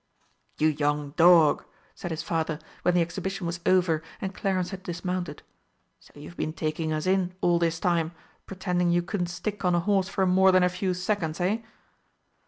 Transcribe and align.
"You 0.57 0.69
young 0.69 1.11
dog!" 1.11 1.63
said 1.93 2.09
his 2.09 2.23
father, 2.23 2.57
when 2.81 2.95
the 2.95 3.03
exhibition 3.03 3.45
was 3.45 3.59
over 3.67 4.01
and 4.19 4.33
Clarence 4.33 4.71
had 4.71 4.81
dismounted. 4.81 5.43
"So 5.99 6.11
you've 6.15 6.35
been 6.37 6.53
taking 6.53 6.91
us 6.91 7.05
in 7.05 7.35
all 7.39 7.59
this 7.59 7.79
time, 7.79 8.13
pretending 8.47 8.89
you 8.89 9.03
couldn't 9.03 9.27
stick 9.27 9.63
on 9.63 9.75
a 9.75 9.79
horse 9.79 10.09
for 10.09 10.25
more 10.25 10.51
than 10.51 10.63
a 10.63 10.69
few 10.69 10.95
seconds, 10.95 11.37
hey?" 11.37 11.63